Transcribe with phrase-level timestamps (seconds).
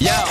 [0.00, 0.24] Yeah,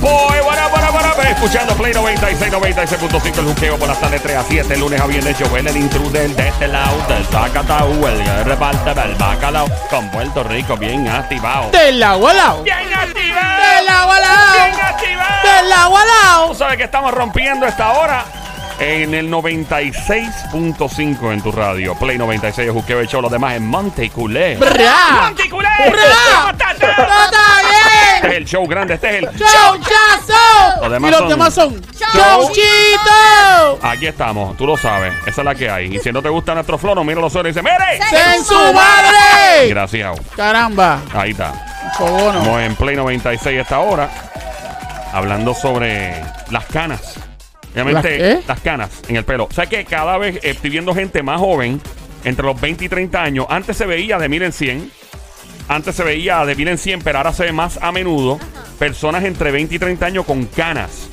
[0.00, 1.20] boy, what up, what up, what up?
[1.24, 5.36] Escuchando Play 96, 96.5 el juqueo por las tardes 3 a 7, lunes a viernes.
[5.38, 10.76] Joel, el intruder de este lado, del Zacatau, el reparte del bacalao, con Puerto Rico
[10.76, 11.70] bien activado.
[11.70, 12.62] Del lado.
[12.64, 13.76] ¡Bien activado!
[13.78, 14.96] Del agua al ¡Bien lado.
[14.96, 15.62] activado!
[15.62, 16.48] Del agua al lado.
[16.48, 18.24] Tú sabes que estamos rompiendo esta hora
[18.80, 21.94] en el 96.5 en tu radio.
[21.96, 24.56] Play 96 es Juqueo el show, los demás en Monteculé.
[24.56, 25.68] ¡Monteculé!
[25.90, 26.00] Bra.
[26.38, 26.78] ¿Cómo estás?
[26.78, 26.90] ¡Todo
[28.16, 30.80] Este es el show grande, este es el ¡Chauchazo!
[30.82, 32.08] Los demás y los son- demás son Chau.
[32.12, 33.78] ¡Chauchito!
[33.82, 35.94] Aquí estamos, tú lo sabes, esa es la que hay.
[35.94, 38.00] Y si no te gusta nuestro flow, no mira los ojos y dice, ¡Mire!
[38.34, 39.68] ¡En su madre!
[39.68, 40.18] Gracias.
[40.36, 41.00] Caramba.
[41.14, 41.52] Ahí está.
[41.92, 44.08] Estamos en Play 96 a esta hora,
[45.12, 47.19] hablando sobre las canas.
[47.74, 49.44] Obviamente, ¿Las canas en el pelo.
[49.50, 51.80] O sea que cada vez estoy viendo gente más joven,
[52.24, 53.46] entre los 20 y 30 años.
[53.48, 54.90] Antes se veía de mil en 100.
[55.68, 58.38] Antes se veía de mil en 100, pero ahora se ve más a menudo
[58.78, 61.08] personas entre 20 y 30 años con canas.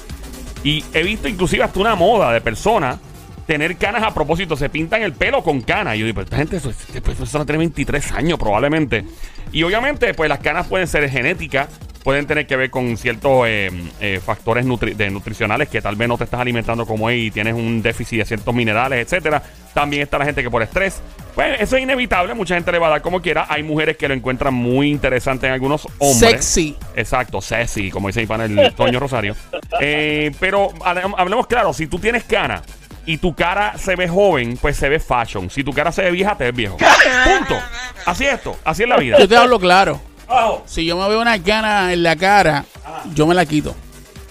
[0.64, 2.98] Y he visto inclusive hasta una moda de personas
[3.46, 4.58] tener canas a propósito.
[4.58, 5.96] Se pintan el pelo con canas.
[5.96, 9.06] Y yo digo, pero esta gente, eso- esta persona tiene 23 años probablemente.
[9.54, 11.68] Y obviamente, pues las canas pueden ser genéticas.
[12.08, 13.70] Pueden tener que ver con ciertos eh,
[14.00, 17.32] eh, factores nutri- de nutricionales que tal vez no te estás alimentando como es y
[17.32, 19.44] tienes un déficit de ciertos minerales, etcétera.
[19.74, 21.02] También está la gente que por estrés.
[21.36, 23.46] Pues eso es inevitable, mucha gente le va a dar como quiera.
[23.50, 26.32] Hay mujeres que lo encuentran muy interesante en algunos hombres.
[26.46, 26.78] Sexy.
[26.96, 29.36] Exacto, sexy, como dice mi pana el Toño Rosario.
[29.82, 32.62] Eh, pero hable- hablemos claro, si tú tienes cara
[33.06, 35.50] y tu cara se ve joven, pues se ve fashion.
[35.50, 36.78] Si tu cara se ve vieja, te ves viejo.
[37.38, 37.62] Punto.
[38.06, 39.18] Así es esto, así es la vida.
[39.20, 40.00] Yo te hablo claro.
[40.30, 42.66] Oh, Si yo me veo una gana en la cara,
[43.14, 43.76] yo me la quito.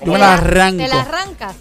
[0.00, 0.82] Yo me Te la arranco.
[0.82, 1.56] Te la arrancas.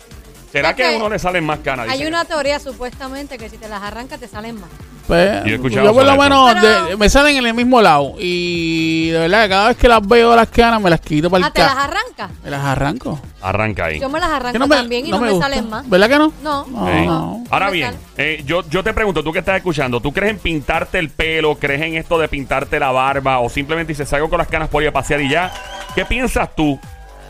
[0.51, 1.87] ¿Será que a uno le salen más canas?
[1.89, 2.13] Hay Dicen.
[2.13, 4.69] una teoría supuestamente que si te las arrancas te salen más.
[5.07, 8.13] Pues, Yo yo por lo menos de- me salen en el mismo lado.
[8.19, 11.45] Y de verdad, que cada vez que las veo las canas, me las quito para
[11.45, 12.31] Ah, el te las ca- arrancas.
[12.43, 13.19] Me las arranco.
[13.41, 13.99] Arranca ahí.
[13.99, 15.45] Yo me las Que arranco no me- también y no no, me gusta.
[15.47, 15.87] salen más.
[15.87, 16.33] ¿Verdad que no?
[16.41, 16.65] No.
[16.65, 16.89] No.
[16.89, 17.05] Ey.
[17.05, 17.43] no.
[17.51, 20.97] Ahora bien, eh, yo, yo te pregunto, tú que estás escuchando, ¿tú crees en pintarte
[20.97, 21.55] el pelo?
[21.55, 23.39] ¿Crees en esto de pintarte la barba?
[23.39, 25.53] ¿O simplemente dices, salgo con las canas por ir a pasear y ya?
[25.93, 26.79] ¿Qué piensas tú?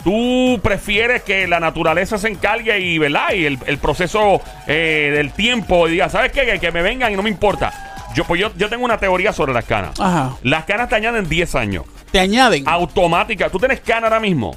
[0.05, 3.33] ¿Tú prefieres que la naturaleza se encargue y, ¿verdad?
[3.33, 6.45] y el, el proceso eh, del tiempo diga, ¿sabes qué?
[6.45, 7.73] Que, que me vengan y no me importa.
[8.13, 9.99] Yo, pues yo, yo tengo una teoría sobre las canas.
[9.99, 10.35] Ajá.
[10.43, 11.85] Las canas te añaden 10 años.
[12.11, 12.63] Te añaden.
[12.67, 13.49] Automática.
[13.49, 14.55] Tú tienes canas ahora mismo.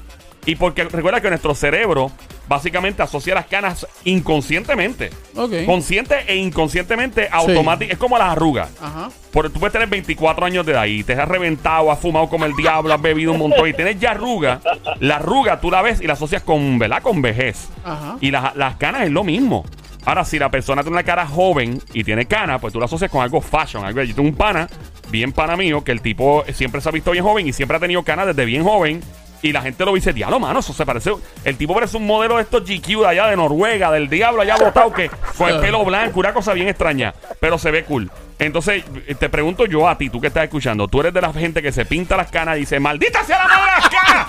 [0.48, 2.10] Y porque recuerda que nuestro cerebro
[2.48, 5.10] básicamente asocia las canas inconscientemente.
[5.66, 7.92] Consciente e inconscientemente automático.
[7.92, 8.70] Es como las arrugas.
[8.81, 9.10] Ajá.
[9.31, 12.47] Porque tú puedes tener 24 años de edad y te has reventado, has fumado como
[12.47, 14.62] el diablo, has bebido un montón y tienes ya arruga.
[15.00, 17.03] La arruga tú la ves y la asocias con, ¿verdad?
[17.03, 17.69] Con vejez.
[17.84, 18.16] Ajá.
[18.22, 19.66] Y las, las canas es lo mismo.
[20.06, 23.10] Ahora, si la persona tiene una cara joven y tiene canas, pues tú la asocias
[23.10, 23.84] con algo fashion.
[23.84, 24.66] Algo, yo tengo un pana,
[25.10, 27.80] bien pana mío, que el tipo siempre se ha visto bien joven y siempre ha
[27.80, 29.03] tenido canas desde bien joven.
[29.41, 31.12] Y la gente lo dice, diablo, mano, eso se parece.
[31.44, 34.56] El tipo parece un modelo de estos GQ de allá de Noruega, del diablo allá
[34.56, 38.10] botado, que con el pelo blanco, una cosa bien extraña, pero se ve cool.
[38.41, 41.32] Entonces, eh, te pregunto yo a ti, tú que estás escuchando, tú eres de la
[41.32, 44.27] gente que se pinta las canas y dice, maldita sea la madre de las canas.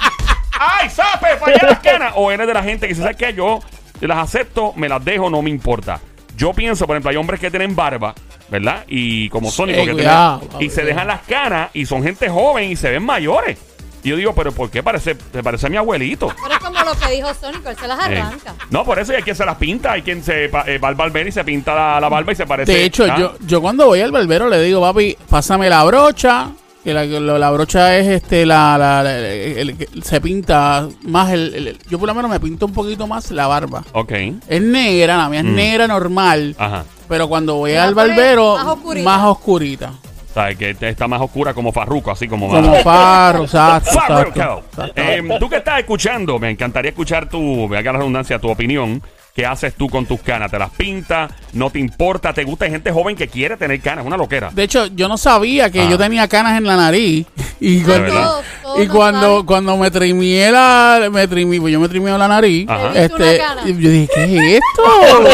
[0.59, 1.37] ¡Ay, sape!
[1.37, 2.13] ¡Fallé las canas!
[2.15, 3.33] O eres de la gente que dice, ¿sabes qué?
[3.33, 3.59] Yo
[4.01, 5.99] las acepto, me las dejo, no me importa.
[6.35, 8.13] Yo pienso, por ejemplo, hay hombres que tienen barba,
[8.49, 8.83] ¿verdad?
[8.87, 12.29] Y como Sónico Sí, que cuidado, tienen- y se dejan las canas y son gente
[12.29, 13.57] joven y se ven mayores.
[14.03, 16.27] Y yo digo, pero ¿por qué parece, te parece a mi abuelito?
[16.41, 18.55] Pero es como lo que dijo Sónico, él se las Eh, arranca.
[18.69, 20.95] No, por eso hay quien se las pinta, hay quien se pa- eh, va al
[20.95, 22.71] barbero y se pinta la, la barba y se parece.
[22.71, 23.15] De hecho, ¿ah?
[23.19, 26.51] yo, yo cuando voy al barbero le digo, papi, pásame la brocha.
[26.81, 31.29] Que la, la- la brocha es este, la, la- la- el- el- se pinta más
[31.33, 33.83] el, el- Yo por lo menos me pinto un poquito más la barba.
[33.91, 34.13] Ok.
[34.47, 35.55] Es negra, la mía es Mm.
[35.55, 36.55] negra normal.
[36.57, 36.85] Ajá.
[37.09, 39.03] Pero cuando voy al barbero, más oscurita.
[39.05, 39.91] más oscurita.
[40.29, 44.29] O sea, que está más oscura como Farruco, así como Como más- farro, exacto, Farruko.
[44.39, 45.01] exacto, exacto.
[45.01, 49.01] Eh, tú que estás escuchando, me encantaría escuchar tu, me haga la redundancia, tu opinión.
[49.39, 50.51] ¿Qué haces tú con tus canas?
[50.51, 51.31] ¿Te las pintas?
[51.53, 52.33] ¿No te importa?
[52.33, 52.65] ¿Te gusta?
[52.65, 54.49] Hay gente joven que quiere tener canas, es una loquera.
[54.51, 55.87] De hecho, yo no sabía que Ah.
[55.89, 57.25] yo tenía canas en la nariz.
[57.61, 58.41] Y cuando,
[58.77, 62.67] y cuando, me trimié la, me trimí, pues yo me trimé la nariz.
[62.69, 62.91] Ajá.
[62.91, 63.61] ¿Te viste Este, una cana?
[63.65, 65.29] y yo dije, ¿qué es esto?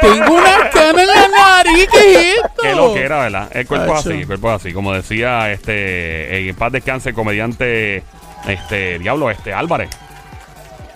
[0.02, 2.62] Tengo una cana en la nariz, ¿qué es esto?
[2.62, 3.48] Qué lo que era, ¿verdad?
[3.52, 4.72] El cuerpo es así, el cuerpo es así.
[4.72, 8.04] Como decía este, en paz descanse, el comediante,
[8.46, 9.90] este, diablo, este, Álvarez.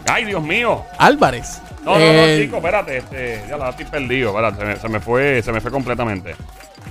[0.09, 0.85] Ay, Dios mío.
[0.99, 1.61] Álvarez.
[1.85, 4.89] No, no, no, Eh, chico, espérate, este, ya la estoy perdido, espérate, se me, se
[4.89, 6.35] me fue, se me fue completamente.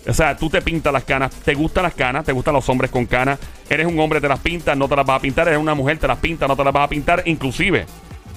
[0.09, 2.89] O sea, tú te pintas las canas, te gustan las canas, te gustan los hombres
[2.89, 3.37] con canas,
[3.69, 5.99] eres un hombre, te las pintas, no te las vas a pintar, eres una mujer,
[5.99, 7.85] te las pintas, no te las vas a pintar, inclusive.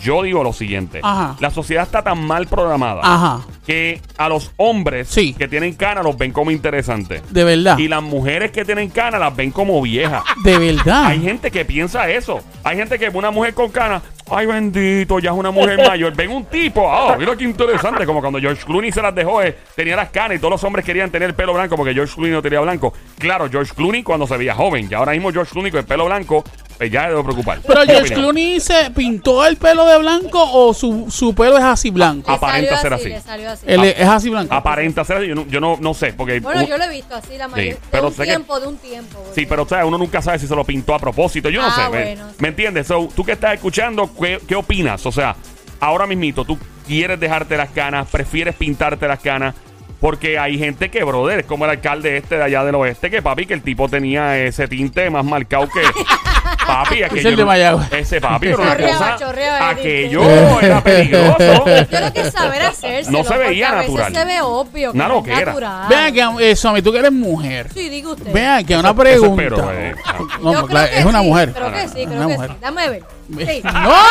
[0.02, 1.36] Yo digo lo siguiente, Ajá.
[1.38, 3.40] la sociedad está tan mal programada Ajá.
[3.66, 5.32] que a los hombres Sí.
[5.34, 7.22] que tienen canas los ven como interesantes.
[7.32, 7.78] De verdad.
[7.78, 10.22] Y las mujeres que tienen canas las ven como viejas.
[10.44, 11.06] De verdad.
[11.06, 12.40] Hay gente que piensa eso.
[12.64, 14.02] Hay gente que ve una mujer con canas.
[14.30, 16.14] Ay, bendito, ya es una mujer mayor.
[16.16, 16.90] Ven un tipo.
[16.90, 18.04] Ah, mira qué interesante.
[18.06, 20.84] Como cuando George Clooney se las dejó, eh, tenía las canas y todos los hombres
[20.84, 22.92] querían tener el pelo blanco porque George Clooney no tenía blanco.
[23.18, 24.88] Claro, George Clooney cuando se veía joven.
[24.90, 26.42] Y ahora mismo George Clooney con el pelo blanco,
[26.90, 27.60] ya debo preocupar.
[27.66, 28.14] Pero ¿Qué George?
[28.14, 32.30] Clooney se pintó el pelo de blanco o su, su pelo es así blanco.
[32.30, 33.08] Le Aparenta salió ser así.
[33.08, 33.66] Le salió así.
[33.68, 34.54] Él es así blanco.
[34.54, 35.28] Aparenta ser así.
[35.28, 36.12] Yo no, yo no, no sé.
[36.12, 37.76] Porque Bueno, un- yo lo he visto así la mayoría.
[37.90, 39.24] pero de un sé que- tiempo, de un tiempo.
[39.34, 41.48] Sí, pero o sea, uno nunca sabe si se lo pintó a propósito.
[41.48, 41.82] Yo no Ah, sé.
[41.82, 42.36] ¿me- bueno, sí.
[42.38, 42.86] ¿Me entiendes?
[42.86, 45.04] So, tú que estás escuchando, ¿qué, qué opinas?
[45.06, 45.36] O sea,
[45.80, 49.54] ahora mismito, tú quieres dejarte las canas, prefieres pintarte las canas.
[50.00, 53.22] Porque hay gente que, brother, es como el alcalde este de allá del oeste, que
[53.22, 55.80] papi, que el tipo tenía ese tinte más marcado que.
[56.66, 57.28] papi, aquello.
[57.28, 57.92] el de Mayagüez.
[57.92, 59.16] Ese papi, era una Chorreaba, cosa.
[59.18, 60.22] chorreaba el aquello
[60.62, 61.64] era peligroso.
[61.90, 62.62] Yo lo que saber.
[63.10, 64.12] No se veía a natural.
[64.12, 64.92] veces se ve obvio.
[64.92, 65.44] que Una no es loquera.
[65.46, 65.88] natural.
[65.88, 67.68] Vean que, eh, Somi, tú que eres mujer.
[67.72, 68.32] Sí, diga usted.
[68.32, 69.42] Vean que una Eso- pregunta.
[69.42, 69.94] espero, eh.
[70.42, 71.52] No, Yo creo claro, que es una sí, mujer.
[71.52, 72.50] Creo que sí, creo Una que mujer.
[72.50, 72.56] sí.
[72.60, 73.02] Dame ver.
[73.64, 74.02] ¡No!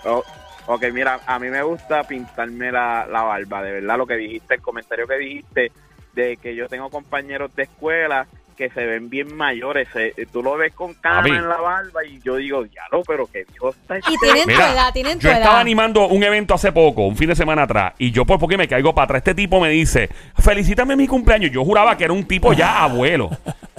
[0.04, 0.22] Oh,
[0.66, 4.54] ok, mira, a mí me gusta pintarme la, la barba, de verdad, lo que dijiste,
[4.54, 5.72] el comentario que dijiste
[6.14, 8.26] de que yo tengo compañeros de escuela
[8.58, 11.30] que se ven bien mayores, se- tú lo ves con Papi.
[11.30, 14.92] en la barba y yo digo, diablo, pero que Dios está Y tienen tu edad,
[14.92, 18.10] tienen tu yo estaba animando un evento hace poco, un fin de semana atrás, y
[18.10, 21.50] yo por porque me caigo para atrás, este tipo me dice, felicítame mi cumpleaños.
[21.52, 23.30] Yo juraba que era un tipo ya abuelo.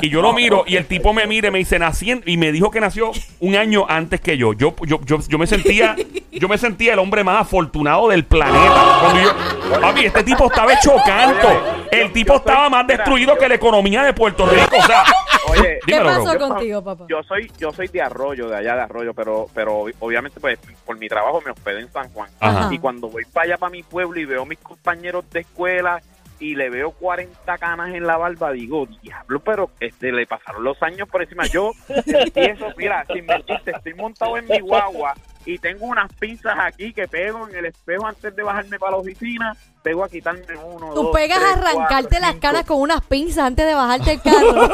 [0.01, 2.37] Y yo lo miro y el tipo me mira y me dice, nací en- y
[2.37, 4.53] me dijo que nació un año antes que yo.
[4.53, 5.97] Yo, yo, yo, yo me sentía,
[6.31, 8.97] yo me sentía el hombre más afortunado del planeta.
[9.01, 11.49] Cuando yo, papi, este tipo estaba hecho canto.
[11.91, 14.77] El tipo estaba más destruido que la economía de Puerto Rico.
[14.77, 15.03] O sea,
[15.49, 16.47] Oye, ¿Qué dímelo, pasó bro.
[16.49, 17.05] contigo, papá?
[17.09, 20.97] yo soy yo soy de Arroyo, de allá de Arroyo, pero pero obviamente pues por
[20.97, 22.29] mi trabajo me hospedé en San Juan.
[22.39, 22.69] Ajá.
[22.71, 26.01] Y cuando voy para allá, para mi pueblo, y veo a mis compañeros de escuela
[26.39, 30.81] y le veo 40 canas en la barba, digo, diablo, pero este le pasaron los
[30.83, 31.45] años por encima.
[31.47, 31.71] Yo
[32.05, 35.15] empiezo, mira, sin mentirte, estoy montado en mi guagua
[35.45, 38.97] y tengo unas pinzas aquí que pego en el espejo antes de bajarme para la
[38.97, 39.55] oficina.
[39.81, 42.41] Pego a quitarme uno, Tú dos, pegas tres, a arrancarte cuatro, las cinco.
[42.41, 44.69] caras con unas pinzas antes de bajarte el carro.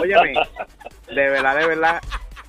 [0.00, 0.34] Óyeme,
[1.08, 2.00] de verdad, de verdad,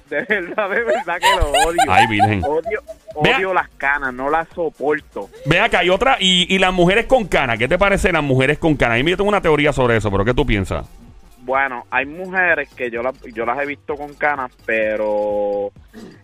[0.10, 1.82] de verdad, de verdad que lo odio.
[1.90, 2.44] Ay, virgen.
[2.44, 2.82] Odio,
[3.24, 5.30] Vea- odio las canas, no las soporto.
[5.46, 6.18] Ve acá, hay otra.
[6.20, 7.58] Y, y las mujeres con cana.
[7.58, 8.94] ¿Qué te parece las mujeres con cana?
[8.96, 10.86] A mí yo tengo una teoría sobre eso, pero ¿qué tú piensas?
[11.40, 15.72] Bueno, hay mujeres que yo, las yo las he visto con canas, pero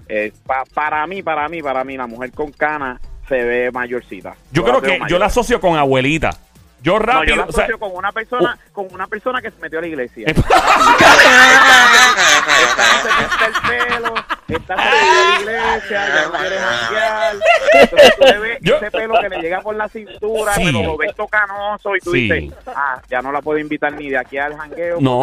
[0.07, 4.35] eh, pa- para mí, para mí, para mí, la mujer con canas se ve mayorcita.
[4.51, 6.31] Yo creo que yo la asocio con abuelita.
[6.81, 7.65] Yo No, rápido, yo la o sea, uh.
[7.65, 10.27] asocio con una persona, con una persona que se metió a la iglesia.
[11.69, 13.53] No se pinta el
[13.97, 14.13] pelo,
[14.47, 17.35] metió a la iglesia, ya no quiere janguear.
[17.73, 20.61] Entonces tú le ves Yo- ese pelo que le llega por la cintura, Sí.
[20.65, 22.29] pero lo ves tocanoso y tú Sí.
[22.29, 24.97] dices, ah, ya no la puedo invitar ni de aquí al jangueo.
[24.99, 25.21] No.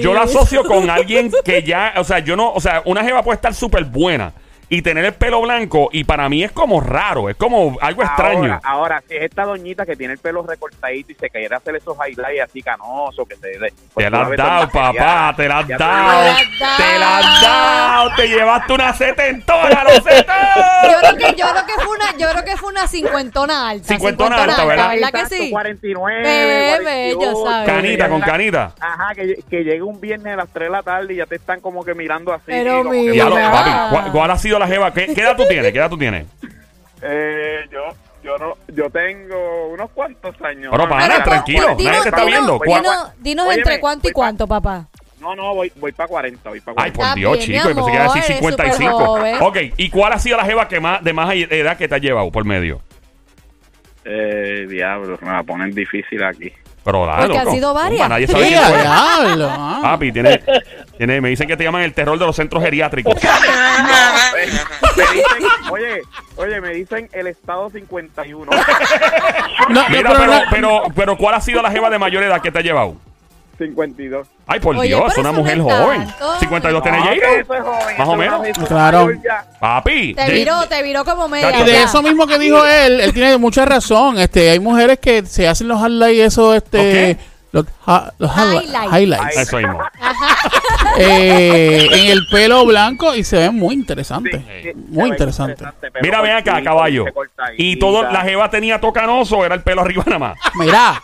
[0.00, 3.22] yo la asocio con alguien que ya, o sea, yo no, o sea, una jeva
[3.22, 4.32] puede estar súper buena
[4.68, 8.54] y tener el pelo blanco y para mí es como raro, es como algo extraño.
[8.54, 11.76] Ahora, ahora, si es esta doñita que tiene el pelo recortadito y se quiere hacer
[11.76, 13.58] esos highlights así canosos, que se...
[13.58, 15.76] pues Te la has dado, papá, te la has dado.
[15.76, 18.10] Te la has Te la has dado.
[18.16, 22.05] Te llevaste una setentona, lo sé Yo creo que, yo creo que fue una,
[22.56, 23.88] que fue una cincuentona alta.
[23.88, 24.90] Cincuentona alta, ¿verdad?
[24.90, 25.50] ¿Verdad que sí?
[25.50, 27.64] 49, Bebé, yo 48, sabía.
[27.74, 28.72] Canita con canita.
[28.80, 31.36] Ajá, que, que llegue un viernes a las 3 de la tarde y ya te
[31.36, 32.44] están como que mirando así.
[32.46, 33.24] Pero como que, mira.
[33.26, 33.50] Mira.
[33.52, 34.92] papi, ¿cuál, cuál ha sido la jeva?
[34.92, 35.72] ¿Qué, qué edad tú tienes?
[35.72, 36.26] ¿Qué edad tú tienes?
[37.02, 37.80] eh, yo,
[38.22, 40.70] yo, no, yo tengo unos cuantos años.
[40.70, 42.58] Bueno, Ah, pana, tranquilo, voy- nadie te está voy- viendo.
[42.58, 44.86] ¿Cuál- Dinos, dinos Óyeme, entre cuánto y pa- cuánto, papá.
[45.26, 46.94] No, no, voy, voy para 40, voy para Ay, 40.
[46.96, 48.98] por Está Dios, bien, chico, mi yo pensé que iba a decir amor, eres 55.
[49.16, 49.42] superjoven.
[49.42, 51.98] Ok, ¿y cuál ha sido la jeva que más, de más edad que te ha
[51.98, 52.80] llevado por medio?
[54.04, 56.52] Eh, diablo, me va a poner difícil aquí.
[56.84, 57.56] Pero dale, Porque han loco.
[57.56, 57.98] sido varias.
[58.02, 58.80] Zumba, nadie sabe Sí, quién fue.
[58.82, 59.48] diablo.
[59.50, 59.78] ah.
[59.82, 60.40] Papi, tiene,
[60.96, 63.14] tiene, me dicen que te llaman el terror de los centros geriátricos.
[64.36, 66.00] Me dicen, oye,
[66.36, 68.50] oye, me dicen el estado 51.
[68.50, 72.22] No, no, Mira, pero pero, no- pero, pero, ¿cuál ha sido la jeva de mayor
[72.22, 72.96] edad que te ha llevado?
[73.58, 74.26] 52.
[74.46, 76.04] Ay, por Oye, Dios, una mujer joven.
[76.06, 76.38] tanto.
[76.40, 77.26] 52 tiene No, Jairo.
[77.26, 78.40] que eso es joven, Más o menos.
[78.68, 79.10] Claro.
[79.24, 79.44] ya.
[79.58, 80.14] Papi.
[80.14, 81.60] Te Jay- viró, te viró como media.
[81.60, 81.82] Y de ya.
[81.84, 84.18] eso mismo que dijo él, él tiene mucha razón.
[84.18, 87.16] Este, hay mujeres que se hacen los highlights, eso, este,
[87.52, 88.92] los, ha- los highli- Highlights.
[89.00, 89.78] highlights, Eso mismo.
[90.98, 95.64] eh, en el pelo blanco y se ven muy interesantes, Sí, sí, se muy interesante.
[96.02, 97.04] Mira, ven acá, caballo.
[97.56, 100.38] Y todo, la jeva tenía tocanoso, era el pelo arriba nada más.
[100.54, 101.02] Mira,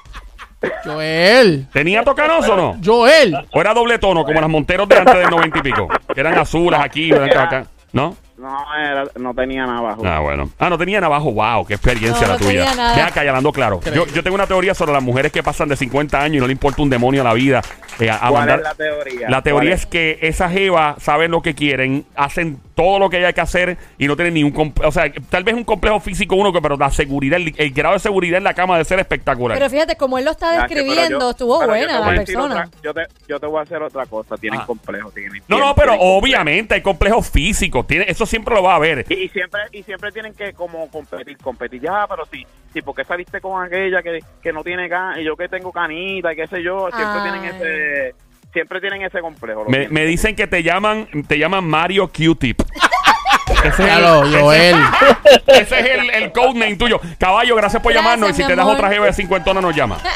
[0.84, 2.76] Joel, ¿Tenía tocanoso o no?
[2.84, 5.88] Joel, ¿O era doble tono, como las monteros de antes del noventa y pico?
[6.14, 7.66] Que eran azules aquí, blancas acá.
[7.92, 8.16] ¿No?
[8.38, 10.02] No, era- no tenía nada abajo.
[10.04, 10.50] Ah, bueno.
[10.58, 11.30] Ah, no tenía navajo.
[11.30, 12.70] Wow, qué experiencia No, la no tuya.
[12.96, 13.80] Ven acá, y hablando claro.
[13.94, 16.46] Yo, yo tengo una teoría sobre las mujeres que pasan de 50 años y no
[16.46, 17.60] le importa un demonio a la vida.
[18.00, 19.28] eh, a- ¿Cuál mandar- es la teoría?
[19.30, 23.24] La teoría ¿Cuál es que esas jevas saben lo que quieren, hacen todo lo que
[23.24, 24.52] hay que hacer y no tienen ni un...
[24.52, 27.70] comp- O sea, tal vez un complejo físico uno, que pero la seguridad, el, el
[27.72, 29.56] grado de seguridad en la cama debe ser espectacular.
[29.58, 32.44] Pero fíjate, como él lo está describiendo, yo- estuvo buena la persona.
[32.44, 34.36] otra- yo, te, yo te voy a hacer otra cosa.
[34.36, 34.66] Tienen Ah.
[34.66, 35.10] complejo.
[35.10, 36.16] Tienen, no, no, pero complejo.
[36.18, 37.86] obviamente hay complejos físicos.
[37.86, 39.04] Tiene, eso siempre lo va a haber.
[39.08, 41.80] Y, y siempre y siempre tienen que como competir, competir.
[41.82, 45.36] Ya, pero sí, sí, porque saliste con aquella que, que no tiene can y yo
[45.36, 46.88] que tengo canita y qué sé yo.
[46.94, 47.30] Siempre Ay.
[47.30, 48.14] tienen ese
[48.52, 49.64] siempre tienen ese complejo.
[49.68, 52.60] Me, me dicen que te llaman, te llaman Mario Q-Tip.
[53.64, 54.76] Ese es el- Claro, Joel.
[55.46, 57.00] Ese es el, el codename tuyo.
[57.18, 58.30] Caballo, gracias por Gracias, llamarnos.
[58.30, 58.74] Y si te das amor.
[58.76, 59.98] otra jeva de cincuentona, nos llama.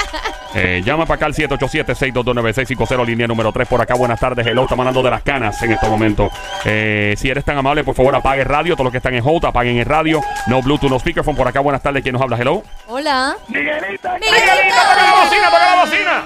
[0.59, 3.69] Eh, llama para acá al 787-622-9650, línea número 3.
[3.69, 4.47] Por acá, buenas tardes.
[4.47, 6.31] Hello, estamos hablando de las canas en estos momentos.
[6.65, 8.73] Eh, si eres tan amable, por favor, apague el radio.
[8.75, 10.23] Todos los que están en Hold, apaguen el radio.
[10.47, 11.37] No Bluetooth, no speakerphone.
[11.37, 12.03] Por acá, buenas tardes.
[12.03, 12.39] ¿Quién nos habla?
[12.39, 12.63] Hello.
[12.87, 13.37] Hola.
[13.49, 14.73] Miguelito, Miguelito.
[14.81, 16.25] ¡Apaga la bocina, la bocina!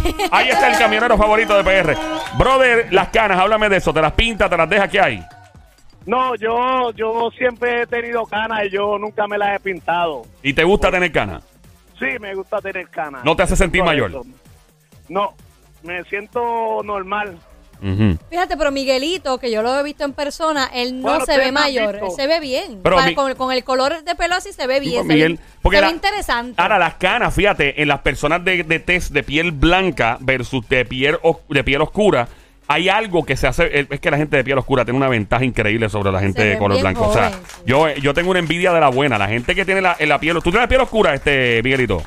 [0.30, 1.96] Ahí está el camionero favorito de PR.
[2.36, 3.92] Brother, las canas, háblame de eso.
[3.92, 4.88] ¿Te las pinta, te las deja?
[4.88, 5.24] ¿Qué hay?
[6.06, 10.22] No, yo, yo siempre he tenido canas y yo nunca me las he pintado.
[10.42, 11.44] ¿Y te gusta tener canas?
[11.98, 13.24] Sí, me gusta tener canas.
[13.24, 14.10] ¿No te hace sentir mayor?
[15.08, 15.34] No,
[15.82, 17.38] me siento normal.
[18.30, 21.50] Fíjate, pero Miguelito, que yo lo he visto en persona, él no Bueno, se ve
[21.50, 22.78] mayor, él se ve bien.
[22.82, 25.12] Pero Para- mi- con, con el color de pelo así se ve bien, Pues, se,
[25.14, 26.62] Miguel, ve, porque se ve la- interesante.
[26.62, 30.84] Ahora, las canas, fíjate, en las personas de, de tez de piel blanca versus de
[30.84, 32.28] piel, os- de piel oscura,
[32.68, 33.64] hay algo que se hace.
[33.80, 36.40] eh, Es que la gente de piel oscura tiene una ventaja increíble sobre la gente
[36.42, 37.08] Se de color bien blanco.
[37.08, 37.62] o sea, jóvenes, sí.
[37.66, 39.18] yo, yo tengo una envidia de la buena.
[39.18, 40.34] La gente que tiene la, en la piel.
[40.36, 42.02] ¿Tú tienes la piel oscura, este Miguelito?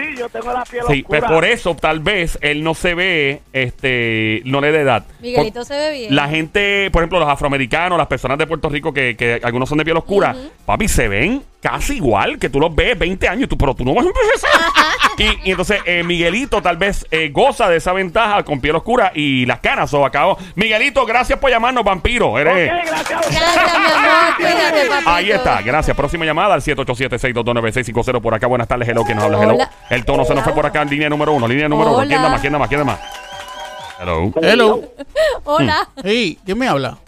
[0.00, 1.34] Sí, yo tengo la piel Sí, pues oscura.
[1.36, 5.04] por eso tal vez él no se ve, este, no le da edad.
[5.20, 6.14] Miguelito Por- se ve bien.
[6.16, 9.78] La gente, por ejemplo, los afroamericanos, las personas de Puerto Rico que, que algunos son
[9.78, 13.58] de piel oscura, papi, se ven casi igual, que tú los ves 20 años, tú,
[13.58, 14.50] pero tú no vas a envejecer.
[15.44, 19.12] y, y entonces eh, Miguelito tal vez eh, goza de esa ventaja con piel oscura
[19.14, 20.38] y las canas o acabó.
[20.54, 22.38] Miguelito, gracias por llamarnos, vampiro.
[22.38, 22.70] Eres...
[22.70, 23.08] Ok, gracias.
[23.08, 24.36] Gracias, mi amor.
[24.36, 25.10] Cuídate, papito.
[25.10, 25.96] Ahí está, gracias.
[25.96, 28.46] Próxima llamada al 787-622-9650 por acá.
[28.46, 29.54] Buenas tardes, hello, que nos habla, hello.
[29.54, 29.70] Hola.
[29.90, 32.06] El tono se nos fue por acá en línea número uno, línea número uno.
[32.06, 32.40] ¿Quién da más?
[32.40, 32.68] ¿Quién da más?
[32.68, 33.00] ¿Quién da más?
[34.00, 34.32] Hello.
[34.40, 34.82] Hello.
[35.44, 35.88] Hola.
[36.04, 36.98] Sí, ¿quién me habla?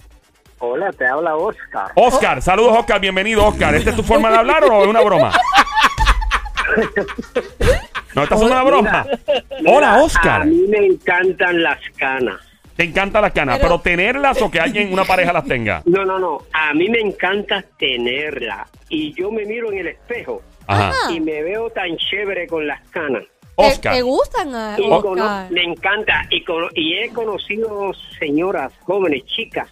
[0.63, 1.91] Hola, te habla Oscar.
[1.95, 3.75] Oscar, saludos Oscar, bienvenido Oscar.
[3.75, 5.33] ¿Esta es tu forma de hablar o es una broma?
[8.15, 9.07] No, estás haciendo una broma.
[9.61, 10.45] Mira, Hola, A Oscar.
[10.45, 12.41] mí me encantan las canas.
[12.75, 15.83] Te encantan las canas, pero, Pero- tenerlas o que alguien, una pareja las tenga.
[15.85, 16.39] No, no, no.
[16.53, 18.67] A mí me encanta tenerla.
[18.89, 20.93] Y yo me miro en el espejo Ajá.
[21.13, 23.23] Y me veo tan chévere con las canas.
[23.23, 23.95] ¿Te, Oscar.
[23.95, 25.51] te gustan, ah, Oscar?
[25.53, 26.23] me encanta.
[26.75, 29.69] Y he conocido señoras jóvenes, chicas,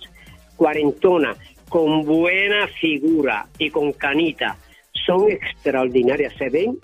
[0.58, 1.38] cuarentonas,
[1.70, 4.56] con buena figura y con canita.
[5.06, 6.34] Son extraordinarias.
[6.36, 6.76] Se ven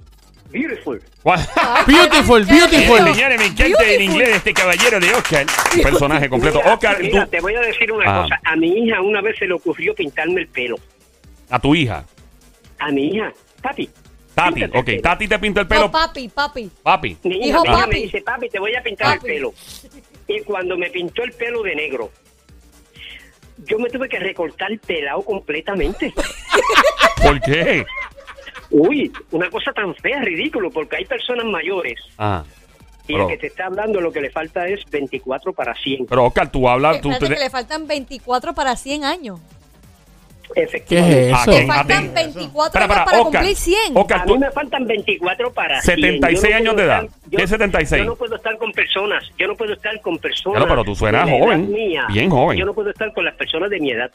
[0.51, 1.03] beautiful.
[1.25, 1.43] Ay,
[1.87, 2.99] Beautiful, beautiful.
[3.15, 4.03] Señores, me encanta el Beautiful.
[4.03, 5.47] inglés de este caballero de Oscar.
[5.83, 6.59] Personaje completo.
[6.59, 8.23] Mira, Oscar, mira, tú- te voy a decir una Ah.
[8.23, 8.41] cosa.
[8.45, 10.77] A mi hija una vez se le ocurrió pintarme el pelo.
[11.51, 12.05] a tu hija.
[12.79, 13.89] A mi hija, papi.
[14.35, 14.91] Tati, ok.
[15.03, 15.91] Tati te pinta el No, pelo.
[15.91, 16.69] papi, papi.
[16.83, 17.17] Papi.
[17.25, 17.91] Mi hija, Hijo, mi hija papi.
[17.95, 19.29] me dice, papi, te voy a pintar Papi.
[19.29, 19.55] el pelo.
[20.27, 22.11] Y cuando me pintó el pelo de negro,
[23.59, 26.13] yo me tuve que recortar el pelado completamente.
[27.23, 27.85] ¿Por qué?
[28.71, 32.45] Uy, una cosa tan fea, ridículo, porque hay personas mayores Ah.
[33.07, 36.07] y Pero- el que te está hablando lo que le falta es 24 para 100.
[36.07, 37.01] Pero Oscar, tú hablas.
[37.01, 39.41] Tú, Espérate tú- que le faltan 24 para 100 años.
[40.57, 41.17] Efectivamente.
[41.17, 41.51] ¿Qué es Ah, eso?
[41.51, 41.59] ¿qué?
[41.61, 43.41] Le faltan Aten- 24 Espera, años espera, para Oscar.
[43.41, 43.97] cumplir 100.
[43.97, 45.97] Oscar, A tú- mí me faltan 24 para 100.
[45.97, 47.05] 76 Yo no años puedo de edad.
[47.05, 48.03] estar- ¿Qué es 76?
[48.03, 49.25] Yo no puedo estar con personas.
[49.39, 50.57] Yo no puedo estar con personas.
[50.59, 52.07] Claro, pero tú suenas joven, mía.
[52.13, 52.59] bien joven.
[52.59, 54.11] Yo no puedo estar con las personas de mi edad.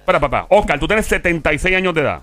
[0.00, 0.46] Espera, papá.
[0.50, 2.22] Oscar, tú tienes 76 años de edad.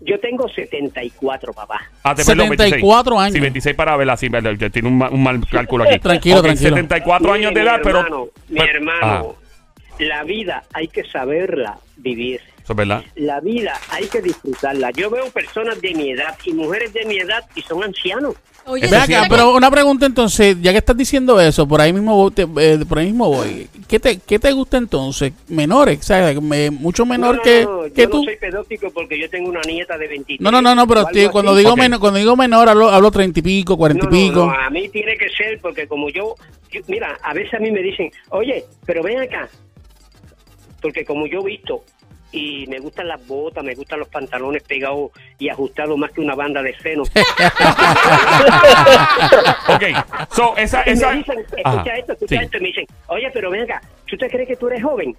[0.00, 1.80] Yo tengo 74, papá.
[2.02, 3.34] Ah, te perdón, 74 años.
[3.34, 4.16] Sí, 26 para verla.
[4.16, 4.28] Sí,
[4.72, 5.98] tiene un, un mal cálculo aquí.
[6.00, 6.70] Tranquilo, Ok, tranquilo.
[6.70, 7.98] 74 años de Mire, edad, mi pero.
[8.00, 12.40] hermano, Mi hermano, Ah, la vida hay que saberla vivir.
[12.62, 13.02] Eso es verdad.
[13.16, 14.90] La vida hay que disfrutarla.
[14.92, 18.34] Yo veo personas de mi edad y mujeres de mi edad y son ancianos.
[18.64, 22.30] Oye, acá, pero una pregunta entonces, ya que estás diciendo eso, por ahí mismo voy,
[22.30, 23.66] te- eh, por ahí mismo voy.
[23.88, 25.32] ¿Qué te, qué te gusta entonces?
[25.48, 26.40] Menores, ¿sabes?
[26.40, 28.18] Me- mucho menor No, no, que, no, que yo tú.
[28.18, 30.40] no soy pedófico porque yo tengo una nieta de 23.
[30.40, 31.78] No, no, no, no, pero tío, cuando digo Ok.
[31.80, 34.46] menor, cuando digo menor hablo, hablo treinta y pico, cuarenta No, y no, pico.
[34.46, 36.36] no, a mí tiene que ser porque como yo,
[36.70, 39.48] yo- mira, a veces a mí me dicen, oye, pero ven acá,
[40.80, 41.82] porque como yo he visto
[42.32, 46.34] y me gustan las botas, me gustan los pantalones pegados y ajustados más que una
[46.34, 47.04] banda de seno.
[49.68, 49.82] Ok,
[50.34, 50.82] so, esa.
[50.86, 52.44] Y me dicen, escucha Ajá, esto, escucha sí.
[52.44, 55.16] esto, y me dicen, oye, pero ven acá, ¿tú te crees que tú eres joven?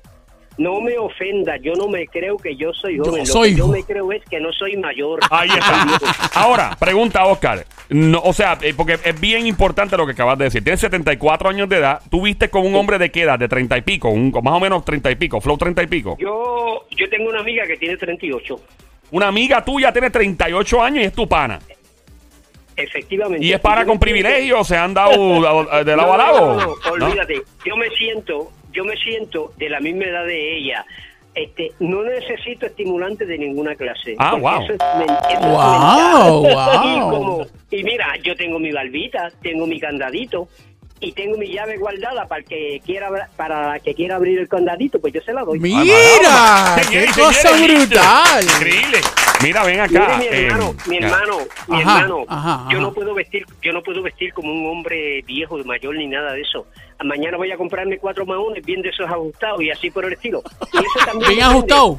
[0.57, 3.57] No me ofenda, yo no me creo que yo soy Yo joven, lo soy que
[3.57, 5.19] yo me creo es que no soy mayor.
[5.31, 5.87] Ahí está.
[6.39, 7.65] Ahora, pregunta, Oscar.
[7.89, 10.63] No, o sea, eh, porque es bien importante lo que acabas de decir.
[10.63, 12.01] Tienes 74 años de edad.
[12.09, 13.39] ¿Tú viste con un hombre de qué edad?
[13.39, 14.09] De 30 y pico.
[14.09, 15.41] Un, más o menos 30 y pico.
[15.41, 16.17] Flow 30 y pico.
[16.19, 18.59] Yo, yo tengo una amiga que tiene 38,
[19.11, 21.59] Una amiga tuya tiene 38 años y es tu pana.
[22.75, 23.45] Efectivamente.
[23.45, 24.67] Y es para con privilegios.
[24.67, 25.11] Se han dado
[25.83, 26.39] de lado No, a lado.
[26.39, 27.05] no, no, no, ¿no?
[27.05, 27.41] olvídate.
[27.65, 30.85] Yo me siento, yo me siento de la misma edad de ella.
[31.35, 34.15] Este, no necesito estimulante de ninguna clase.
[34.19, 34.61] Ah, wow.
[34.63, 34.79] Eso es,
[35.41, 36.83] Wow, mental.
[36.85, 37.09] Y, wow.
[37.09, 40.47] como, y mira, yo tengo mi barbita, tengo mi candadito
[40.99, 45.01] y tengo mi llave guardada para el que quiera para que quiera abrir el candadito,
[45.01, 45.59] pues yo se la doy.
[45.59, 48.43] Mira, qué Señores, cosa brutal.
[48.43, 48.97] Increíble.
[49.43, 50.17] Mira, ven acá.
[50.17, 52.87] Mire, mi eh, hermano, mi hermano, mi Ajá, hermano, ajá, yo ajá.
[52.87, 56.41] no puedo vestir, yo no puedo vestir como un hombre viejo, mayor ni nada de
[56.41, 56.65] eso.
[57.03, 60.41] Mañana voy a comprarme cuatro maones bien de esos ajustados y así por el estilo.
[60.71, 61.97] Y eso también Bien ajustado.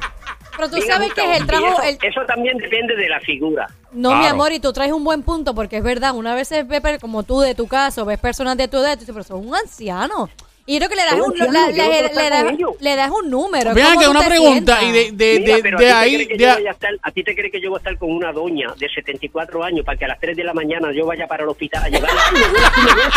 [0.55, 1.65] Pero tú bien sabes que es el trajo...
[1.65, 3.67] Y El, Eso, eso también depende de la figura.
[3.91, 6.79] no, mi amor, y tú traes un buen punto, porque es verdad, una vez ve,
[6.81, 9.23] per- como tú de tu caso, ves personas de tu edad, y tú dices, pero
[9.25, 10.29] son un anciano.
[10.67, 12.11] Y yo creo que le das un, la- yo le, das,
[12.43, 12.71] con ellos.
[12.79, 13.71] le das un número.
[13.75, 16.03] Vean ¿cómo que tú una te pregunta y de, de, Mira, de, pero de a,
[16.03, 16.15] ti te ahí.
[16.15, 17.81] crees que de- yo voy a, estar, a ti te crees que yo voy a
[17.81, 20.91] estar con una doña de 74 años para que a las 3 de la mañana
[20.91, 22.19] yo vaya para el hospital a llevarla.
[22.25, 23.11] Ay, me duele, me duele.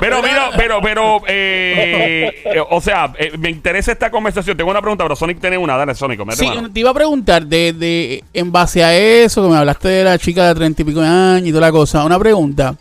[0.00, 4.56] Pero, mira, pero, pero, eh, eh, o sea, eh, me interesa esta conversación.
[4.56, 5.76] Tengo una pregunta, pero Sonic tiene una.
[5.76, 6.70] Dale, Sonic, mete Sí, mano.
[6.72, 10.16] te iba a preguntar, de, de, en base a eso, que me hablaste de la
[10.18, 12.76] chica de treinta y pico de años y toda la cosa, una pregunta.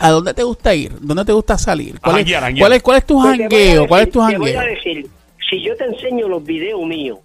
[0.00, 0.92] ¿A dónde te gusta ir?
[0.98, 2.00] ¿Dónde te gusta salir?
[2.00, 3.86] ¿Cuál, es, cuál, es, ¿Cuál es tu Pues te voy a jangueo?
[3.86, 5.06] ¿Cuál es decir- tu Te voy a decir,
[5.50, 7.18] si yo te enseño los videos míos,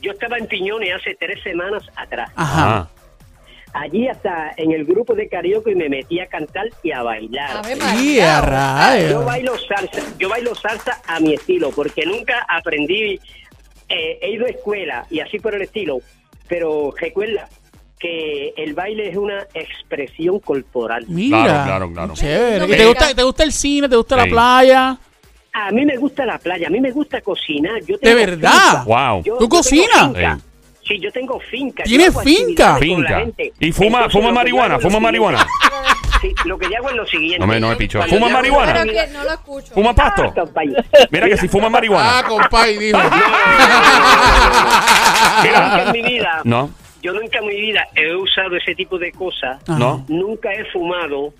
[0.00, 2.30] yo estaba en Piñones hace tres semanas atrás.
[2.36, 2.76] Ajá.
[2.76, 2.88] Ah.
[3.72, 7.62] Allí hasta en el grupo de karaoke me metí a cantar y a bailar.
[8.00, 8.16] Y.
[9.10, 13.18] Yo bailo salsa, yo bailo salsa a mi estilo, porque nunca aprendí,
[13.88, 15.98] eh, he ido a escuela y así por el estilo,
[16.48, 17.48] pero recuerda
[17.98, 21.04] que el baile es una expresión corporal.
[21.08, 21.38] Mira.
[21.44, 22.14] Claro, claro, claro.
[22.14, 22.58] Chévere.
[22.60, 23.88] No ¿Y me te, gusta, ¿Te gusta el cine?
[23.88, 24.20] ¿Te gusta Sí.
[24.20, 24.98] la playa?
[25.52, 27.80] A mí me gusta la playa, a mí me gusta cocinar.
[27.86, 28.50] Yo ¿De tengo verdad?
[28.52, 28.84] finca.
[28.84, 29.22] Wow.
[29.24, 30.12] Yo- ¿Tú cocinas?
[30.14, 30.22] Sí.
[30.86, 31.82] Sí, yo tengo finca.
[31.82, 32.76] ¿Tienes Yo finca?
[32.76, 33.24] Finca.
[33.58, 35.44] Y fuma, Entonces, fuma marihuana, fuma marihuana.
[36.20, 37.38] Sí, lo que yo hago es lo siguiente.
[37.40, 37.76] No me- no me.
[37.88, 38.84] Cuando ¿Fuma marihuana?
[38.84, 39.74] que no lo escucho.
[39.74, 40.32] ¿Fuma pasto?
[40.36, 40.62] Ah.
[41.10, 42.18] Mira que si fuma marihuana.
[42.18, 42.98] Ah, compadre, dijo.
[45.42, 45.82] Mira.
[45.86, 46.70] En mi vida, No.
[47.02, 49.60] Yo nunca en mi vida he usado ese tipo de cosas.
[49.68, 50.04] ¿No?
[50.08, 51.32] Nunca he fumado,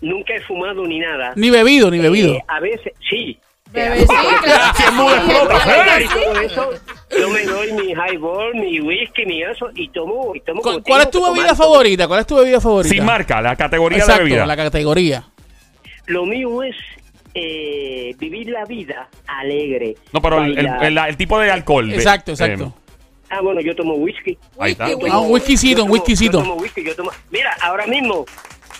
[0.00, 1.32] nunca he fumado ni nada.
[1.36, 2.34] Ni bebido, ni bebido.
[2.34, 3.38] Eh, a veces, sí.
[3.72, 4.74] Bebé, claro.
[6.12, 6.70] Todo eso,
[7.18, 10.82] yo me doy mi highball, mi whisky, mi eso, y tomo, y tomo ¿Cu- como
[10.82, 12.06] ¿Cuál es tu bebida favorita?
[12.08, 12.94] ¿Cuál es tu bebida favorita?
[12.94, 14.46] Sin marca, la categoría Exacto, de bebida.
[14.46, 15.24] la categoría.
[16.06, 16.76] Lo mío es
[17.34, 19.94] eh, vivir la vida alegre.
[20.12, 20.84] No, pero el, el- bailar.
[20.84, 21.88] el- el tipo de alcohol.
[21.88, 22.74] de- Exacto, eh, exacto.
[23.34, 24.36] Ah, bueno, yo tomo whisky.
[24.60, 24.86] Ahí está.
[24.88, 25.52] Whisky, Ah, un whisky.
[25.52, 26.38] whiskycito, un tomo- whiskycito.
[26.38, 27.10] Yo tomo whisky, yo tomo...
[27.30, 28.26] Mira, ahora mismo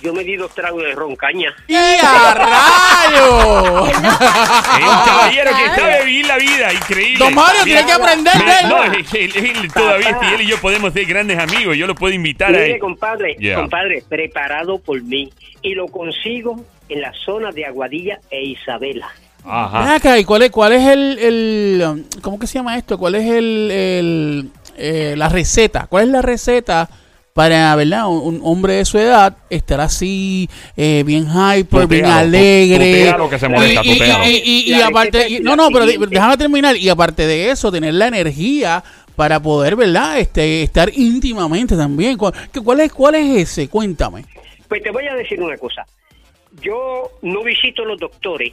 [0.03, 1.55] yo me di dos tragos de roncaña.
[1.69, 3.87] ¡Y a rayo!
[3.93, 7.19] Es un caballero que está vivir la vida, increíble.
[7.25, 8.69] Don Mario, tiene que aprender de él.
[8.69, 11.95] No, él, él- él todavía, si él y yo podemos ser grandes amigos, yo lo
[11.95, 12.79] puedo invitar Mire, ahí.
[12.79, 13.57] compadre, Yeah.
[13.57, 15.33] compadre, preparado por mí.
[15.63, 19.09] Y lo consigo en la zona de Aguadilla e Isabela.
[19.45, 19.95] Ven Ajá.
[19.97, 22.97] acá, ¿y cuál es, cuál es el, el, ¿Cómo que se llama esto?
[22.97, 25.87] ¿Cuál es el, el, eh, la receta?
[25.89, 26.89] ¿Cuál es la receta
[27.33, 32.19] para, verdad, un, un hombre de su edad estar así, eh, bien hyper, bien Tutealo,
[32.29, 33.15] alegre?
[33.31, 36.77] que se molesta, y, aparte, no, no, pero déjame terminar.
[36.77, 38.85] Y aparte de eso, tener la energía
[39.17, 40.19] para poder, ¿verdad?
[40.19, 42.17] Este, estar íntimamente también.
[42.17, 43.69] ¿Cuál, que- cuál es, cuál es ese?
[43.69, 44.25] Cuéntame.
[44.69, 45.85] Pues te voy a decir una cosa.
[46.63, 48.53] Yo no visito los doctores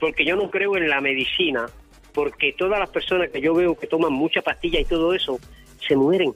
[0.00, 1.66] porque yo no creo en la medicina,
[2.12, 5.38] porque todas las personas que yo veo que toman mucha pastilla y todo eso,
[5.86, 6.32] se mueren.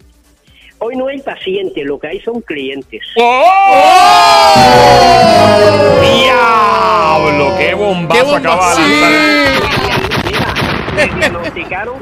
[0.79, 3.03] Hoy no hay pacientes, lo que hay son clientes.
[6.25, 7.57] ¡Diablo!
[7.59, 9.01] ¡Qué bombazo ¡Qué acaba de bombazo!
[9.01, 10.25] lanzar!
[10.27, 10.55] Mira,
[10.95, 11.95] me diagnosticaron,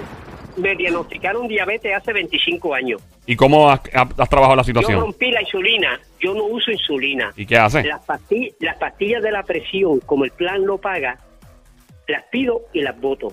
[0.57, 3.03] me diagnosticaron diabetes hace 25 años.
[3.27, 5.01] ¿Y cómo has, has trabajado la Yo situación?
[5.01, 7.33] rompí la insulina, yo no uso insulina.
[7.37, 7.85] ¿Y qué hace?
[7.85, 11.19] Las pastillas, las pastillas de la presión, como el plan lo paga,
[12.13, 13.29] las pido y las voto.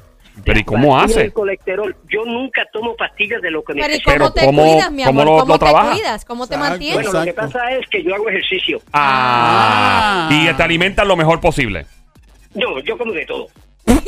[0.46, 1.20] Pero ¿y cómo hace?
[1.20, 4.46] del colesterol, yo nunca tomo pastillas de lo que me Pero ¿y cómo Pero te
[4.46, 5.34] ¿cómo- cuidas, mi cómo amor?
[5.36, 5.92] lo- ¿Cómo lo te trabaja?
[5.92, 6.26] cuidas?
[6.26, 7.04] ¿Cómo te mantienes?
[7.04, 8.80] Bueno, lo que pasa es que yo hago ejercicio.
[8.94, 10.30] Ah.
[10.32, 10.34] Ah.
[10.34, 11.86] Y te alimentas lo mejor posible.
[12.56, 13.48] No, yo como de todo.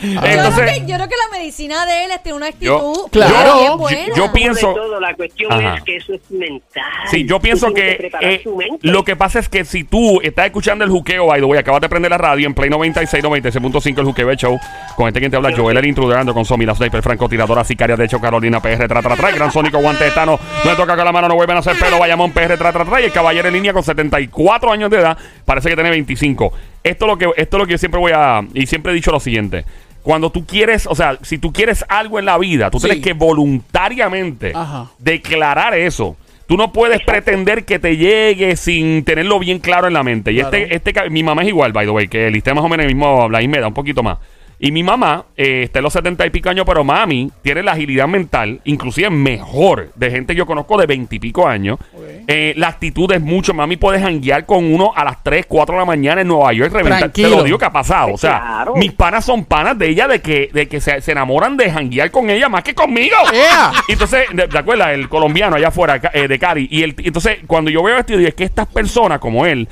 [0.00, 3.54] yo, creo que, yo creo que la medicina de él tiene una Yo- actitud Claro.
[3.58, 4.14] bien yo- buena.
[4.14, 5.74] yo pienso- de todo, la cuestión Ajá.
[5.76, 6.84] es que eso es mental.
[7.10, 8.42] Sí, yo pienso que eh,
[8.82, 11.80] lo que pasa es que si tú estás escuchando el juqueo, by the way, acabas
[11.80, 14.58] de prender la radio en Play 96, 96.5, el juqueo show,
[14.96, 17.96] con este quien te habla, Joel, el intruder, ando con Somi, la sniper, francotiradora, sicaria,
[17.96, 20.76] de hecho, Carolina, PR, tra, tra, tra, el gran sónico, guante de Tano, no le
[20.76, 23.04] toca con la mano, no vuelven a hacer pelo, Bayamón, PR, tra, tra, tra, y
[23.04, 26.52] el caballero en línea con 74 años de edad, parece que tiene 25.
[26.84, 28.94] Esto es lo que, esto es lo que yo siempre voy a, y siempre he
[28.94, 29.64] dicho lo siguiente,
[30.02, 32.86] cuando tú quieres, o sea, si tú quieres algo en la vida, tú Sí.
[32.86, 34.86] tienes que voluntariamente Ajá.
[34.98, 36.16] declarar eso.
[36.46, 40.32] Tú no puedes pretender que te llegue sin tenerlo bien claro en la mente.
[40.32, 40.56] Y Claro.
[40.56, 42.94] este, este, mi mamá es igual, by the way, que está más o menos el
[42.94, 44.16] mismo, la misma edad, un poquito más.
[44.60, 47.72] Y mi mamá eh, está en los 70 y pico años, pero mami tiene la
[47.72, 51.78] agilidad mental, inclusive mejor, de gente que yo conozco de 20 y pico años.
[52.26, 53.54] Eh, la actitud es mucho.
[53.54, 56.72] Mami puede janguear con uno a las 3, 4 de la mañana en Nueva York.
[56.72, 57.10] reventar.
[57.12, 58.12] Te lo digo que ha pasado.
[58.14, 58.74] O sea, Claro.
[58.76, 62.10] mis panas son panas de ella, de que, de que se, se enamoran de janguear
[62.10, 63.16] con ella más que conmigo.
[63.32, 63.72] ¡Ea!
[63.86, 64.88] Y entonces, ¿te te acuerdas?
[64.88, 66.66] El colombiano allá afuera eh, de Cali.
[66.70, 69.68] Y el, entonces, cuando yo veo esto, digo, es que estas personas como él,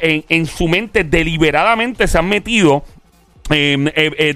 [0.00, 2.84] en, en su mente deliberadamente se han metido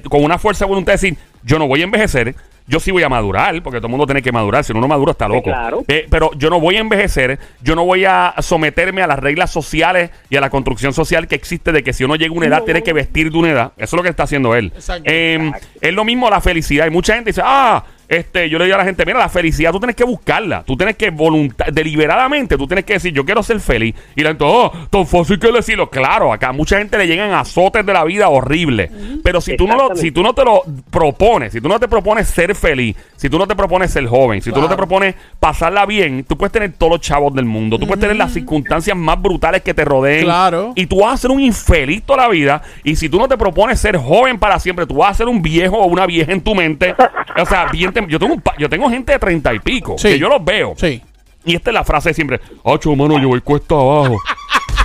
[0.09, 2.35] con una fuerza de voluntad de decir, yo no voy a envejecer.
[2.67, 4.65] Yo sí voy a madurar, porque todo el mundo tiene que madurar.
[4.65, 5.43] Si uno no madura, está loco.
[5.43, 5.85] claro.
[5.87, 7.39] Eh, pero yo no voy a envejecer.
[7.61, 11.35] Yo no voy a someterme a las reglas sociales y a la construcción social que
[11.35, 12.65] existe de que si uno llega a una edad, No.
[12.65, 13.73] tiene que vestir de una edad.
[13.77, 14.73] Eso es lo que está haciendo él.
[15.05, 16.87] Eh, es lo mismo la felicidad.
[16.87, 19.73] Y mucha gente dice, ah, este, yo le digo a la gente, mira, la felicidad
[19.73, 20.63] tú tienes que buscarla.
[20.65, 23.95] Tú tienes que voluntad, deliberadamente, tú tienes que decir, yo quiero ser feliz.
[24.17, 25.91] Y la gente, oh, tan fácil que decirlo.
[25.91, 28.91] Claro, acá a mucha gente le llegan azotes de la vida horribles.
[29.23, 31.89] Pero si tú, no lo, si tú no te lo propones, si tú no te
[31.89, 35.15] propones ser feliz, si tú no te propones ser joven, si tú no te propones
[35.39, 37.79] pasarla bien, tú puedes tener todos los chavos del mundo.
[37.79, 40.25] Tú puedes tener las circunstancias más brutales que te rodeen.
[40.25, 40.73] Claro.
[40.75, 42.63] Y tú vas a ser un infeliz toda la vida.
[42.83, 45.43] Y si tú no te propones ser joven para siempre, tú vas a ser un
[45.43, 46.95] viejo o una vieja en tu mente.
[47.37, 50.09] O sea, bien yo, tengo un pa- yo tengo gente de treinta y pico Sí.
[50.09, 50.75] que yo los veo.
[50.77, 51.03] Sí.
[51.45, 54.17] Y esta es la frase de siempre: Acho, mano, yo voy cuesta abajo.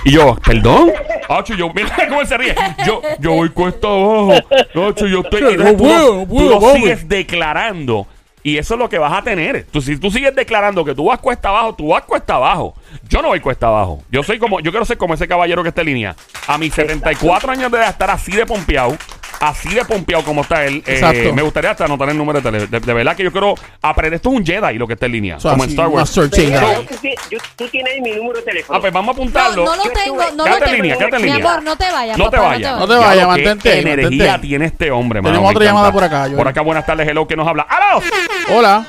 [0.04, 0.92] Y yo, ¿perdón?
[1.28, 2.54] Acho, yo, mira cómo él se ríe.
[2.86, 4.32] Yo, yo voy cuesta abajo.
[4.88, 5.40] Acho, yo estoy.
[5.40, 6.80] entonces No tú lo- puedo, no tú puedo, lo papi.
[6.80, 8.06] sigues declarando.
[8.42, 9.66] Y eso es lo que vas a tener.
[9.70, 12.74] Tú, si tú sigues declarando que tú vas cuesta abajo, tú vas cuesta abajo.
[13.06, 14.02] Yo no voy cuesta abajo.
[14.10, 16.16] Yo soy como, yo quiero ser como ese caballero que está en línea.
[16.46, 18.96] A mis 74 años de edad estar así de pompeado.
[19.40, 21.32] Así de pompeado como está él, eh, Exacto.
[21.32, 22.70] me gustaría hasta anotar el número de teléfono.
[22.78, 24.14] De, de verdad que yo quiero aprender.
[24.14, 25.36] Esto es un Jedi lo que está en línea.
[25.36, 26.12] O sea, como en Star Wars.
[26.14, 28.76] Pero yo- tú, ti- yo- tú tienes ahí mi número de teléfono.
[28.78, 29.64] Ah, pues vamos a apuntarlo.
[29.64, 30.82] no lo tengo, no Quédate lo en tengo.
[30.82, 31.46] línea, quédate en Mi línea.
[31.50, 32.78] amor, no te vayas, No te vayas.
[32.78, 34.46] No te vayas, que mantente ahí, energía mantente.
[34.46, 35.32] tiene este hombre, mano.
[35.34, 36.26] Tenemos otra llamada por acá.
[36.36, 37.66] Por acá, buenas tardes, hello, ¿quién nos habla?
[37.68, 38.02] ¡Aló!
[38.50, 38.86] Hola.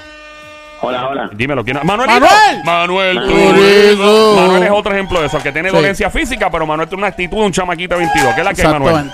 [0.84, 1.30] Hola, hola.
[1.34, 1.80] Dímelo, ¿quién?
[1.84, 2.08] ¡Manuel!
[2.10, 2.64] ¡Manuel!
[2.66, 4.36] Manuel Turizo.
[4.36, 5.76] Manuel es otro ejemplo de eso, que tiene Sí.
[5.76, 8.34] dolencia física, pero Manuel tiene una actitud de un chamaquito de 22.
[8.34, 9.12] ¿Qué es la que hay, Manuel?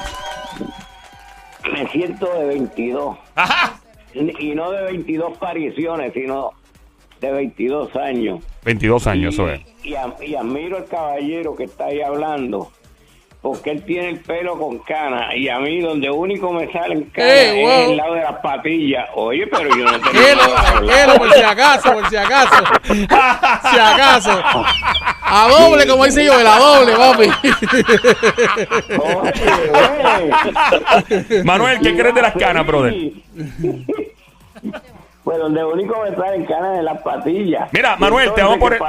[1.71, 3.17] Me siento de 22.
[3.35, 3.79] Ajá.
[4.13, 6.51] Y no de 22 apariciones, sino
[7.19, 8.43] de 22 años.
[8.63, 9.61] 22 años, eso es.
[9.83, 12.71] Y, y admiro al caballero que está ahí hablando,
[13.41, 17.31] porque él tiene el pelo con cana y a mí donde único me salen canas
[17.31, 17.71] ¡Eh, wow!
[17.71, 19.09] es el lado de las patillas.
[19.15, 22.63] Oye, pero yo no tengo nada por si acaso, por si acaso.
[23.69, 24.43] Si acaso.
[25.29, 27.29] A doble, como dice yo, a doble, papi.
[31.09, 32.93] Oye, Manuel, ¿qué crees de las canas, brother?
[35.27, 37.67] Pues donde único me salen canas es las patillas.
[37.73, 38.79] Mira, Manuel, te vamos a poner.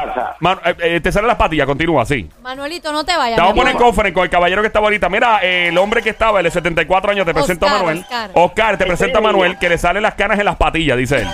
[0.64, 2.31] Eh, eh, te salen las patillas, continúa así.
[2.42, 3.35] Manuelito, no te vayas.
[3.35, 5.09] Te vamos a poner en conference con el caballero que estaba ahorita.
[5.09, 7.98] Mira, eh, el hombre que estaba, el de 74 años, te presenta a Manuel.
[7.98, 8.31] Oscar.
[8.35, 11.29] Oscar, te presenta a Manuel, que le salen las canas en las patillas, dice él.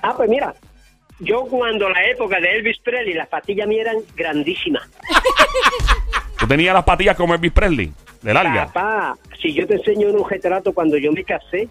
[0.00, 0.54] Ah, pues mira,
[1.20, 4.88] yo cuando la época de Elvis Presley, las patillas mías eran grandísimas.
[6.38, 8.66] Tú tenías las patillas como Elvis Presley, de larga.
[8.66, 11.68] Papá, si yo te enseño un retrato cuando yo me casé,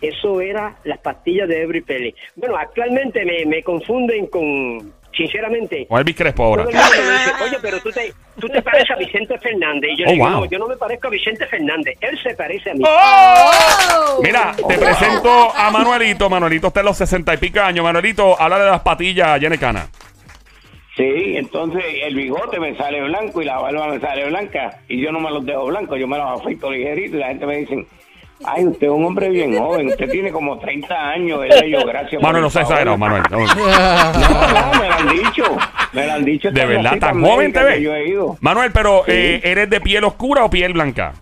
[0.00, 2.14] eso era las pastillas de Elvis Presley.
[2.34, 6.66] Bueno, actualmente me, me confunden con, sinceramente, Con Elvis Crespo ahora.
[6.66, 6.78] dice,
[7.42, 9.90] oye, pero tú te, tú te pareces a Vicente Fernández.
[9.94, 10.32] Y yo Oh, digo, wow.
[10.40, 12.84] no, yo no me parezco a Vicente Fernández, él se parece a mí.
[12.86, 14.20] Oh.
[14.22, 16.28] Mira, te presento a Manuelito.
[16.30, 17.84] Manuelito está en los 60 y pico años.
[17.84, 19.88] Manuelito, habla de las patillas de cana.
[20.96, 25.12] Sí, entonces el bigote me sale blanco y la barba me sale blanca y yo
[25.12, 27.86] no me los dejo blancos, yo me los afeito ligerito y la gente me dice,
[28.44, 31.40] ay, usted es un hombre bien joven, usted tiene como 30 años.
[31.64, 32.20] Y yo, gracias.
[32.22, 32.62] Manuel, el no favor".
[32.68, 33.22] exagerado, Manuel.
[33.30, 33.38] No.
[33.38, 35.44] No, no, me lo han dicho,
[35.92, 36.50] me lo han dicho.
[36.50, 38.00] De verdad, tan joven te que Yo ves.
[38.06, 38.36] he ido.
[38.40, 41.14] Manuel, pero eh, ¿eres de piel oscura o piel blanca?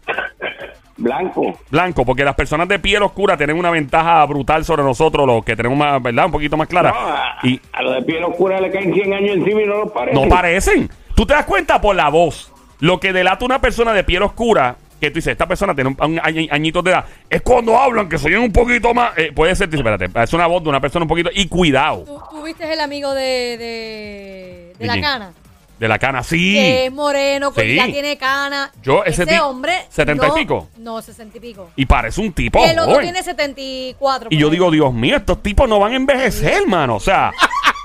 [0.96, 1.58] Blanco.
[1.70, 5.56] Blanco, porque las personas de piel oscura tienen una ventaja brutal sobre nosotros, los que
[5.56, 6.26] tenemos más, ¿verdad?
[6.26, 6.94] Un poquito más No, clara.
[6.96, 9.92] a, Y a los de piel oscura le caen 100 años encima y no los
[9.92, 10.22] parecen.
[10.22, 10.90] no parecen.
[11.16, 12.52] Tú te das cuenta por la voz.
[12.78, 15.96] Lo que delata una persona de piel oscura, que tú dices, esta persona tiene un,
[16.00, 19.16] un añi- añitos de edad, es cuando hablan, que soy un poquito más.
[19.18, 21.30] eh, puede ser, tú dices, espérate, es una voz de una persona un poquito.
[21.34, 25.04] Y cuidado, ¿Tú, tú viste el amigo de, de, de ¿De la quién?
[25.04, 25.32] cana?
[25.78, 26.56] de la cana, Que sí.
[26.56, 27.74] es moreno, que Sí.
[27.74, 28.70] ya tiene cana.
[28.82, 29.72] Yo, ese ti- hombre.
[29.90, 30.68] 70 y no- pico.
[30.78, 31.70] No, 60 y pico.
[31.74, 33.06] Y parece un tipo y el otro joven.
[33.06, 34.28] tiene 74.
[34.30, 34.52] Y por yo ahí.
[34.52, 36.94] digo, Dios mío, estos tipos no van a envejecer, hermano.
[36.94, 37.32] O sea,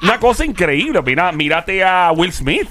[0.04, 1.02] una cosa increíble.
[1.02, 2.70] Mira, mírate a Will Smith.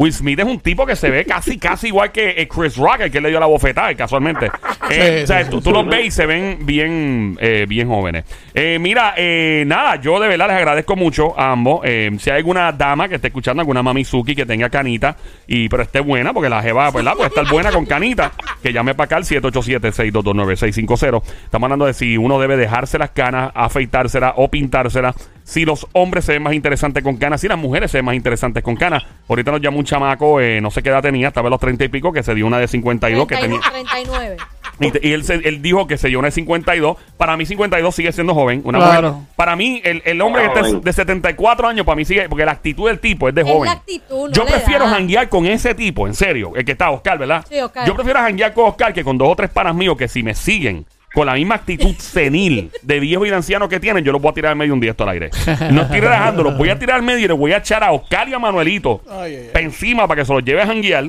[0.00, 3.00] Will Smith es un tipo que se ve casi, casi igual que eh, Chris Rock,
[3.00, 4.46] el que le dio la bofetada, casualmente.
[4.90, 8.24] Eh, Sí, o sea, sí, tú, los ves y se ven bien, eh, bien jóvenes.
[8.54, 11.82] Eh, mira, eh, nada, yo de verdad les agradezco mucho a ambos.
[11.84, 16.00] Si hay alguna dama que esté escuchando, alguna mamizuki que tenga canita, y pero esté
[16.00, 17.12] buena, porque la jeva, ¿verdad?
[17.14, 18.32] Puede estar buena con canita,
[18.62, 21.22] que llame para acá al 787-622-9650.
[21.44, 25.14] Estamos hablando de si uno debe dejarse las canas, afeitárselas o pintárselas.
[25.50, 28.14] Si los hombres se ven más interesantes con canas, si las mujeres se ven más
[28.14, 29.02] interesantes con canas.
[29.28, 31.84] Ahorita nos llamó un chamaco, eh, no sé qué edad tenía, estaba a los 30
[31.86, 33.58] y pico, que se dio una de 52 que tenía.
[33.58, 34.36] 39.
[34.78, 36.96] Y, te- y él, se- él dijo que se dio una de 52.
[37.16, 38.62] Para mí 52 sigue siendo joven.
[38.64, 39.12] Una Claro.
[39.12, 42.44] mujer- para mí, el, el hombre que está de 74 años, para mí sigue, porque
[42.44, 43.64] la actitud del tipo es de Es joven.
[43.66, 47.18] la actitud, no Yo prefiero janguear con ese tipo, en serio, el que está Oscar,
[47.18, 47.44] ¿verdad?
[47.48, 47.86] Sí, Oscar.
[47.88, 50.34] Yo prefiero janguear con Oscar que con dos o tres panas míos que si me
[50.36, 54.22] siguen con la misma actitud senil de viejo y de anciano que tienen, yo los
[54.22, 55.30] voy a tirar al medio un día esto al aire.
[55.70, 57.92] No estoy relajando, los voy a tirar al medio y les voy a echar a
[57.92, 59.64] Oscar y a Manuelito Ay, ay, ay.
[59.64, 61.04] encima para que se los lleve a janguear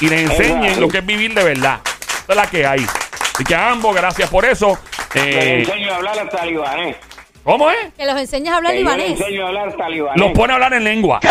[0.00, 1.80] y les enseñen lo que es vivir de verdad.
[1.84, 2.84] Esa es la que hay.
[3.34, 4.78] Así que a ambos, gracias por eso.
[5.14, 6.96] Les Eh, enseño a hablar hasta libanés.
[7.42, 7.76] ¿Cómo es?
[7.96, 9.20] Que los enseñas a hablar Que yo les libanés.
[9.20, 10.20] enseño a hablar hasta libanés.
[10.20, 11.20] Los pone a hablar en lengua.